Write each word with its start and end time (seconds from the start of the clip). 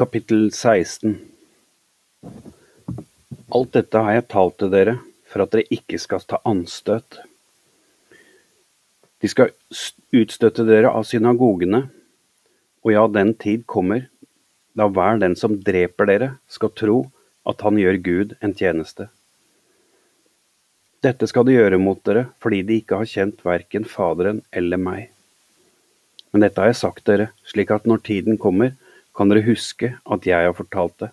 Kapittel 0.00 0.46
16 0.52 1.18
Alt 3.52 3.74
dette 3.74 4.00
har 4.00 4.14
jeg 4.16 4.24
talt 4.32 4.54
til 4.62 4.70
dere 4.72 4.94
for 5.28 5.44
at 5.44 5.52
dere 5.52 5.76
ikke 5.76 6.00
skal 6.00 6.24
ta 6.24 6.38
anstøt. 6.48 7.18
De 9.20 9.28
skal 9.28 9.52
utstøtte 10.16 10.64
dere 10.64 10.88
av 10.88 11.04
synagogene, 11.04 11.82
og 12.80 12.94
ja, 12.94 13.04
den 13.12 13.34
tid 13.44 13.68
kommer 13.68 14.08
da 14.72 14.88
hver 14.88 15.20
den 15.20 15.36
som 15.36 15.60
dreper 15.68 16.08
dere, 16.08 16.32
skal 16.48 16.72
tro 16.72 16.98
at 17.44 17.60
han 17.68 17.76
gjør 17.84 18.00
Gud 18.08 18.36
en 18.40 18.56
tjeneste. 18.56 19.10
Dette 21.04 21.28
skal 21.28 21.44
de 21.44 21.60
gjøre 21.60 21.76
mot 21.76 22.00
dere 22.08 22.30
fordi 22.40 22.64
de 22.64 22.80
ikke 22.80 23.04
har 23.04 23.16
kjent 23.18 23.44
verken 23.44 23.84
Faderen 23.84 24.40
eller 24.48 24.80
meg. 24.80 25.10
Men 26.32 26.48
dette 26.48 26.56
har 26.56 26.72
jeg 26.72 26.86
sagt 26.86 27.04
dere, 27.04 27.34
slik 27.44 27.68
at 27.76 27.84
når 27.84 28.08
tiden 28.08 28.40
kommer, 28.40 28.78
kan 29.20 29.28
dere 29.28 29.44
huske 29.44 29.90
at 30.00 30.24
jeg 30.24 30.48
har 30.48 30.54
fortalt 30.56 30.94
det. 31.02 31.10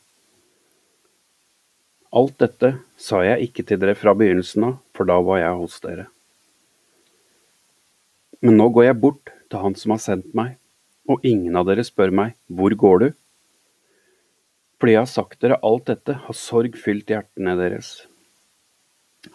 Alt 2.16 2.38
dette 2.40 2.70
sa 2.96 3.20
jeg 3.26 3.50
ikke 3.50 3.66
til 3.68 3.82
dere 3.82 3.98
fra 4.00 4.14
begynnelsen 4.16 4.64
av, 4.64 4.78
for 4.96 5.10
da 5.10 5.18
var 5.20 5.42
jeg 5.42 5.58
hos 5.60 5.76
dere. 5.84 6.06
Men 8.40 8.56
nå 8.62 8.70
går 8.72 8.88
jeg 8.88 9.02
bort 9.04 9.34
til 9.52 9.60
Han 9.60 9.76
som 9.76 9.92
har 9.98 10.00
sendt 10.06 10.32
meg, 10.40 10.56
og 11.12 11.28
ingen 11.28 11.60
av 11.60 11.68
dere 11.68 11.84
spør 11.84 12.16
meg, 12.16 12.38
hvor 12.48 12.72
går 12.80 13.04
du? 13.04 13.08
Fordi 14.80 14.96
jeg 14.96 15.04
har 15.04 15.12
sagt 15.12 15.44
dere 15.44 15.60
alt 15.68 15.88
dette, 15.92 16.16
har 16.24 16.42
sorg 16.48 16.80
fylt 16.80 17.12
hjertene 17.12 17.60
deres. 17.60 18.06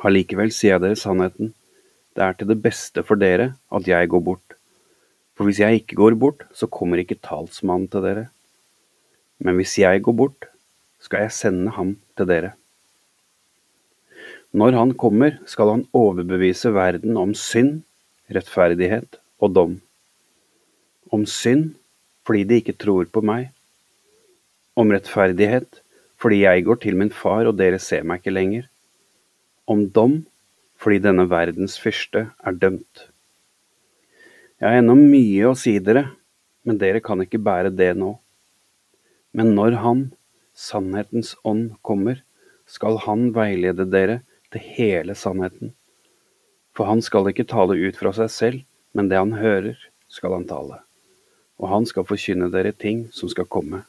Allikevel 0.00 0.48
sier 0.48 0.78
jeg 0.78 0.86
dere 0.86 0.96
sannheten, 0.96 1.52
det 2.16 2.24
er 2.24 2.40
til 2.40 2.48
det 2.48 2.62
beste 2.64 3.04
for 3.04 3.20
dere 3.20 3.52
at 3.68 3.84
jeg 3.88 4.08
går 4.08 4.28
bort. 4.32 4.60
For 5.36 5.44
hvis 5.44 5.60
jeg 5.60 5.82
ikke 5.82 6.00
går 6.00 6.16
bort, 6.16 6.46
så 6.56 6.72
kommer 6.72 7.04
ikke 7.04 7.20
talsmannen 7.20 7.90
til 7.92 8.04
dere. 8.04 8.30
Men 9.42 9.58
hvis 9.58 9.76
jeg 9.80 10.02
går 10.06 10.14
bort, 10.14 10.48
skal 11.02 11.26
jeg 11.26 11.34
sende 11.34 11.72
ham 11.74 11.96
til 12.16 12.28
dere. 12.30 12.52
Når 14.52 14.76
han 14.76 14.92
kommer, 14.94 15.38
skal 15.48 15.70
han 15.72 15.86
overbevise 15.96 16.70
verden 16.76 17.16
om 17.18 17.32
synd, 17.34 17.80
rettferdighet 18.32 19.18
og 19.42 19.54
dom. 19.56 19.78
Om 21.12 21.24
synd 21.26 21.72
fordi 22.22 22.44
de 22.48 22.60
ikke 22.62 22.76
tror 22.78 23.08
på 23.10 23.22
meg. 23.24 23.48
Om 24.78 24.92
rettferdighet 24.94 25.80
fordi 26.22 26.44
jeg 26.44 26.66
går 26.68 26.78
til 26.84 26.98
min 27.00 27.10
far 27.10 27.48
og 27.50 27.56
dere 27.58 27.80
ser 27.82 28.04
meg 28.06 28.20
ikke 28.20 28.36
lenger. 28.36 28.68
Om 29.66 29.88
dom 29.90 30.20
fordi 30.82 31.00
denne 31.02 31.26
verdens 31.30 31.78
fyrste 31.80 32.28
er 32.30 32.58
dømt. 32.58 33.08
Jeg 34.62 34.68
har 34.68 34.78
ennå 34.78 34.94
mye 34.98 35.48
å 35.48 35.58
si 35.58 35.74
dere, 35.82 36.04
men 36.62 36.78
dere 36.78 37.02
kan 37.02 37.18
ikke 37.24 37.40
bære 37.42 37.72
det 37.74 37.96
nå. 37.98 38.12
Men 39.32 39.54
når 39.56 39.78
Han, 39.82 40.02
sannhetens 40.54 41.34
ånd, 41.44 41.72
kommer, 41.82 42.20
skal 42.66 43.00
Han 43.06 43.30
veilede 43.36 43.88
dere 43.88 44.20
til 44.52 44.64
hele 44.76 45.16
sannheten. 45.16 45.72
For 46.76 46.88
han 46.88 47.02
skal 47.04 47.28
ikke 47.28 47.48
tale 47.48 47.76
ut 47.76 47.98
fra 48.00 48.12
seg 48.16 48.30
selv, 48.32 48.60
men 48.96 49.08
det 49.08 49.18
han 49.20 49.34
hører, 49.36 49.76
skal 50.12 50.36
han 50.36 50.48
tale. 50.48 50.80
Og 51.60 51.68
han 51.68 51.88
skal 51.88 52.06
forkynne 52.08 52.48
dere 52.52 52.72
ting 52.72 53.06
som 53.12 53.30
skal 53.32 53.48
komme. 53.48 53.82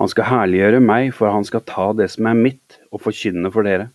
Han 0.00 0.08
skal 0.10 0.28
herliggjøre 0.30 0.80
meg, 0.82 1.10
for 1.14 1.32
han 1.32 1.44
skal 1.46 1.64
ta 1.68 1.90
det 1.96 2.08
som 2.14 2.28
er 2.28 2.38
mitt, 2.38 2.78
og 2.90 3.04
forkynne 3.04 3.52
for 3.52 3.68
dere. 3.68 3.90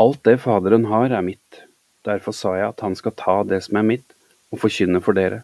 Alt 0.00 0.22
det 0.26 0.40
Faderen 0.42 0.86
har, 0.90 1.10
er 1.10 1.26
mitt. 1.26 1.64
Derfor 2.06 2.34
sa 2.34 2.54
jeg 2.58 2.70
at 2.70 2.82
han 2.82 2.94
skal 2.98 3.14
ta 3.18 3.36
det 3.46 3.60
som 3.66 3.78
er 3.78 3.86
mitt, 3.86 4.14
og 4.54 4.62
forkynne 4.62 5.02
for 5.02 5.18
dere. 5.18 5.42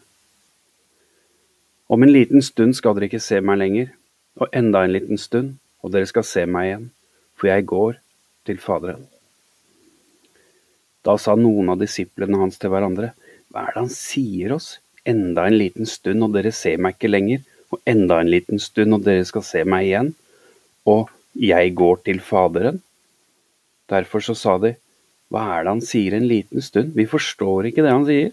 Om 1.91 2.03
en 2.03 2.11
liten 2.11 2.39
stund 2.39 2.77
skal 2.77 2.95
dere 2.95 3.09
ikke 3.09 3.19
se 3.19 3.41
meg 3.43 3.57
lenger, 3.59 3.89
og 4.39 4.53
enda 4.55 4.85
en 4.85 4.93
liten 4.95 5.19
stund, 5.19 5.57
og 5.83 5.91
dere 5.91 6.07
skal 6.07 6.23
se 6.23 6.45
meg 6.47 6.69
igjen, 6.69 6.85
for 7.35 7.49
jeg 7.51 7.65
går 7.67 7.97
til 8.47 8.61
Faderen. 8.63 9.03
Da 11.03 11.17
sa 11.19 11.35
noen 11.35 11.73
av 11.73 11.81
disiplene 11.81 12.39
hans 12.39 12.61
til 12.61 12.71
hverandre, 12.71 13.11
hva 13.51 13.65
er 13.65 13.75
det 13.75 13.81
han 13.81 13.91
sier 13.91 14.55
oss, 14.55 14.77
enda 15.03 15.49
en 15.49 15.57
liten 15.59 15.89
stund, 15.89 16.23
og 16.23 16.31
dere 16.37 16.53
ser 16.55 16.79
meg 16.79 16.95
ikke 16.95 17.11
lenger, 17.11 17.43
og 17.75 17.83
enda 17.89 18.21
en 18.21 18.31
liten 18.31 18.63
stund, 18.63 18.95
og 18.95 19.03
dere 19.03 19.27
skal 19.27 19.43
se 19.43 19.67
meg 19.67 19.89
igjen, 19.89 20.13
og 20.87 21.11
jeg 21.35 21.75
går 21.75 22.05
til 22.07 22.23
Faderen? 22.23 22.79
Derfor 23.91 24.23
så 24.23 24.37
sa 24.37 24.55
de, 24.63 24.77
hva 25.27 25.43
er 25.57 25.65
det 25.65 25.75
han 25.75 25.83
sier 25.83 26.15
en 26.15 26.31
liten 26.31 26.63
stund, 26.63 26.95
vi 26.95 27.03
forstår 27.03 27.67
ikke 27.67 27.83
det 27.83 27.91
han 27.91 28.07
sier. 28.07 28.31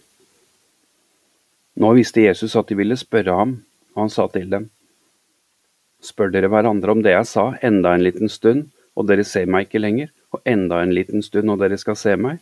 Nå 1.78 1.92
visste 1.94 2.24
Jesus 2.24 2.56
at 2.58 2.70
de 2.70 2.76
ville 2.78 2.96
spørre 2.98 3.36
ham, 3.38 3.54
og 3.94 4.04
han 4.04 4.12
sa 4.12 4.26
til 4.32 4.50
dem, 4.50 4.66
Spør 6.02 6.30
dere 6.30 6.50
hverandre 6.50 6.94
om 6.94 7.00
det 7.02 7.10
jeg 7.10 7.26
sa, 7.26 7.44
enda 7.62 7.92
en 7.94 8.04
liten 8.06 8.30
stund, 8.30 8.68
og 8.98 9.08
dere 9.10 9.24
ser 9.26 9.48
meg 9.50 9.66
ikke 9.66 9.82
lenger, 9.82 10.12
og 10.34 10.42
enda 10.46 10.78
en 10.82 10.94
liten 10.94 11.22
stund, 11.22 11.50
og 11.50 11.58
dere 11.62 11.78
skal 11.78 11.98
se 11.98 12.14
meg? 12.18 12.38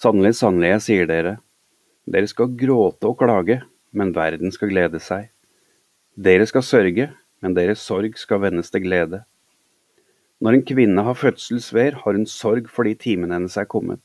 Sannelig, 0.00 0.38
sannelig, 0.38 0.70
jeg 0.70 0.84
sier 0.86 1.08
dere, 1.08 1.34
dere 2.08 2.28
skal 2.30 2.52
gråte 2.60 3.08
og 3.08 3.18
klage, 3.20 3.60
men 3.92 4.14
verden 4.16 4.52
skal 4.52 4.72
glede 4.72 5.00
seg. 5.04 5.28
Dere 6.16 6.46
skal 6.48 6.64
sørge, 6.64 7.10
men 7.40 7.56
deres 7.56 7.84
sorg 7.84 8.16
skal 8.20 8.40
vendes 8.44 8.72
til 8.72 8.84
glede. 8.84 9.22
Når 10.40 10.56
en 10.56 10.64
kvinne 10.64 11.04
har 11.04 11.16
fødselsver, 11.16 12.00
har 12.04 12.16
hun 12.16 12.28
sorg 12.28 12.68
fordi 12.72 12.96
timen 13.00 13.32
hennes 13.36 13.56
er 13.60 13.68
kommet. 13.68 14.00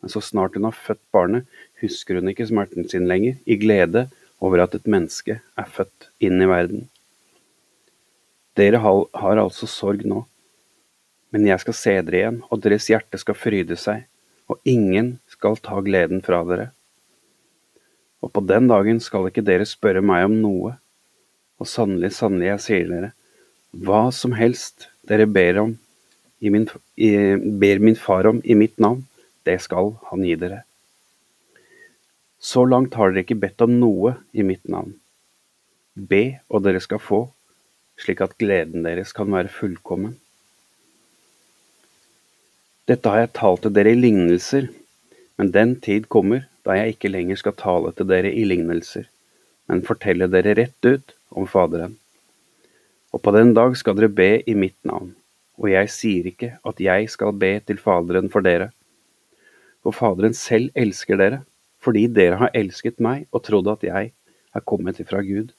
Men 0.00 0.12
så 0.12 0.22
snart 0.22 0.54
hun 0.54 0.68
har 0.68 0.76
født 0.76 1.02
barnet, 1.14 1.48
husker 1.82 2.18
hun 2.18 2.30
ikke 2.30 2.46
smerten 2.46 2.86
sin 2.88 3.08
lenger, 3.10 3.38
i 3.46 3.58
glede 3.58 4.06
over 4.40 4.62
at 4.62 4.76
et 4.78 4.86
menneske 4.86 5.40
er 5.40 5.74
født 5.74 6.10
inn 6.22 6.38
i 6.42 6.48
verden. 6.50 6.86
Dere 8.58 8.80
har 8.82 9.40
altså 9.42 9.68
sorg 9.70 10.04
nå, 10.06 10.24
men 11.34 11.46
jeg 11.46 11.60
skal 11.62 11.76
se 11.76 11.94
dere 12.00 12.20
igjen, 12.22 12.40
og 12.48 12.62
deres 12.64 12.88
hjerte 12.90 13.20
skal 13.20 13.36
fryde 13.38 13.76
seg, 13.78 14.06
og 14.48 14.60
ingen 14.66 15.18
skal 15.30 15.58
ta 15.62 15.80
gleden 15.84 16.22
fra 16.24 16.40
dere. 16.48 16.70
Og 18.24 18.32
på 18.34 18.42
den 18.48 18.66
dagen 18.70 19.02
skal 19.02 19.28
ikke 19.28 19.44
dere 19.46 19.66
spørre 19.68 20.02
meg 20.02 20.24
om 20.26 20.38
noe, 20.42 20.74
og 21.58 21.68
sannelig, 21.68 22.14
sannelig, 22.16 22.48
jeg 22.52 22.64
sier 22.64 22.90
dere, 22.90 23.12
hva 23.74 24.08
som 24.14 24.32
helst 24.38 24.88
dere 25.06 25.26
ber 25.28 25.62
om, 25.66 25.76
i 26.38 26.50
min, 26.54 26.68
i, 26.94 27.10
ber 27.36 27.82
min 27.82 27.98
far 27.98 28.28
om 28.30 28.38
i 28.46 28.54
mitt 28.58 28.78
navn, 28.82 29.02
det 29.48 29.58
skal 29.64 29.94
han 30.10 30.24
gi 30.26 30.36
dere. 30.38 30.62
Så 32.38 32.62
langt 32.68 32.94
har 32.94 33.10
dere 33.10 33.24
ikke 33.24 33.40
bedt 33.42 33.64
om 33.64 33.74
noe 33.80 34.14
i 34.30 34.44
mitt 34.46 34.68
navn. 34.70 34.94
Be, 35.98 36.38
og 36.46 36.62
dere 36.62 36.82
skal 36.84 37.02
få, 37.02 37.24
slik 37.98 38.22
at 38.22 38.36
gleden 38.38 38.84
deres 38.86 39.14
kan 39.16 39.30
være 39.34 39.50
fullkommen. 39.50 40.14
Dette 42.88 43.10
har 43.10 43.24
jeg 43.24 43.34
talt 43.36 43.64
til 43.66 43.74
dere 43.74 43.92
i 43.92 43.98
lignelser, 43.98 44.68
men 45.36 45.50
den 45.52 45.74
tid 45.84 46.06
kommer 46.08 46.46
da 46.64 46.78
jeg 46.78 46.94
ikke 46.94 47.10
lenger 47.10 47.40
skal 47.40 47.56
tale 47.58 47.92
til 47.96 48.08
dere 48.08 48.30
i 48.30 48.46
lignelser, 48.46 49.08
men 49.68 49.84
fortelle 49.84 50.30
dere 50.30 50.54
rett 50.56 50.88
ut 50.88 51.14
om 51.34 51.48
Faderen. 51.50 51.98
Og 53.12 53.22
på 53.24 53.34
den 53.34 53.52
dag 53.56 53.76
skal 53.76 53.98
dere 53.98 54.12
be 54.12 54.30
i 54.46 54.54
mitt 54.54 54.78
navn, 54.88 55.10
og 55.58 55.70
jeg 55.72 55.90
sier 55.92 56.30
ikke 56.30 56.54
at 56.70 56.80
jeg 56.80 57.10
skal 57.12 57.34
be 57.34 57.56
til 57.66 57.82
Faderen 57.82 58.30
for 58.32 58.46
dere, 58.46 58.70
for 59.88 59.96
Faderen 59.96 60.36
selv 60.36 60.74
elsker 60.76 61.16
dere, 61.16 61.42
fordi 61.80 62.04
dere 62.12 62.36
har 62.42 62.52
elsket 62.56 62.98
meg 63.00 63.24
og 63.32 63.44
trodd 63.46 63.70
at 63.72 63.86
jeg 63.86 64.10
er 64.12 64.64
kommet 64.68 65.00
ifra 65.00 65.22
Gud. 65.24 65.54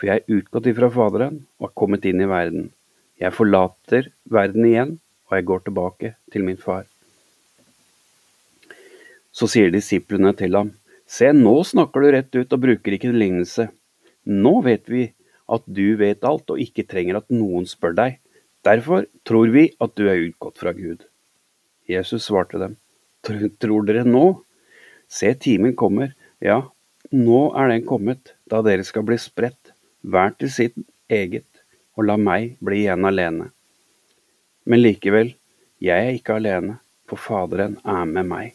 For 0.00 0.08
jeg 0.08 0.22
er 0.22 0.38
utgått 0.38 0.70
ifra 0.70 0.88
Faderen 0.94 1.42
og 1.60 1.68
er 1.68 1.76
kommet 1.76 2.08
inn 2.08 2.22
i 2.24 2.30
verden. 2.30 2.70
Jeg 3.20 3.36
forlater 3.36 4.08
verden 4.32 4.64
igjen, 4.66 4.96
og 5.28 5.36
jeg 5.36 5.48
går 5.50 5.64
tilbake 5.66 6.14
til 6.32 6.46
min 6.46 6.60
far. 6.60 6.86
Så 9.32 9.48
sier 9.48 9.72
disiplene 9.72 10.32
til 10.36 10.56
ham, 10.56 10.72
Se, 11.12 11.28
nå 11.36 11.58
snakker 11.68 12.00
du 12.00 12.12
rett 12.14 12.36
ut 12.38 12.54
og 12.56 12.62
bruker 12.62 12.94
ikke 12.96 13.10
lignelse. 13.12 13.66
Nå 14.24 14.52
vet 14.64 14.88
vi 14.88 15.10
at 15.52 15.64
du 15.66 15.98
vet 16.00 16.24
alt 16.24 16.48
og 16.54 16.60
ikke 16.62 16.86
trenger 16.88 17.18
at 17.18 17.28
noen 17.34 17.66
spør 17.68 17.92
deg. 17.98 18.20
Derfor 18.64 19.04
tror 19.28 19.52
vi 19.52 19.66
at 19.82 19.92
du 19.98 20.06
er 20.08 20.30
utgått 20.30 20.62
fra 20.62 20.72
Gud. 20.72 21.04
Jesus 21.90 22.30
svarte 22.30 22.60
dem, 22.62 22.78
Tror 23.22 23.86
dere 23.86 24.04
nå? 24.08 24.26
Se, 25.12 25.30
timen 25.38 25.76
kommer, 25.78 26.14
ja, 26.42 26.62
nå 27.12 27.40
er 27.58 27.68
den 27.70 27.84
kommet, 27.86 28.32
da 28.48 28.62
dere 28.64 28.84
skal 28.88 29.04
bli 29.06 29.18
spredt, 29.20 29.74
hver 30.02 30.32
til 30.38 30.50
sitt 30.50 30.78
eget, 31.12 31.46
og 31.94 32.08
la 32.08 32.16
meg 32.16 32.56
bli 32.64 32.86
igjen 32.86 33.04
alene. 33.06 33.50
Men 34.64 34.82
likevel, 34.82 35.34
jeg 35.82 36.08
er 36.08 36.16
ikke 36.16 36.38
alene, 36.40 36.78
for 37.10 37.20
Faderen 37.20 37.76
er 37.84 38.08
med 38.08 38.28
meg. 38.30 38.54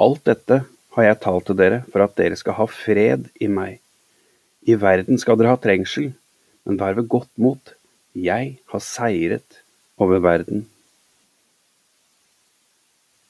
Alt 0.00 0.24
dette 0.26 0.62
har 0.96 1.06
jeg 1.06 1.20
talt 1.22 1.46
til 1.46 1.58
dere 1.60 1.82
for 1.92 2.02
at 2.02 2.16
dere 2.18 2.38
skal 2.40 2.56
ha 2.58 2.66
fred 2.66 3.28
i 3.38 3.48
meg. 3.52 3.78
I 4.66 4.74
verden 4.80 5.20
skal 5.20 5.38
dere 5.38 5.54
ha 5.54 5.60
trengsel, 5.60 6.10
men 6.66 6.80
vær 6.80 6.96
ved 6.98 7.08
godt 7.12 7.30
mot. 7.40 7.74
Jeg 8.16 8.56
har 8.72 8.82
seiret 8.82 9.60
over 10.00 10.18
verden. 10.24 10.66